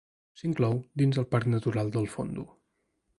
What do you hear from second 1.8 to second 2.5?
del Fondo.